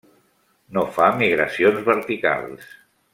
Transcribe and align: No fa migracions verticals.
No 0.77 0.85
fa 0.95 1.09
migracions 1.19 1.85
verticals. 1.91 2.65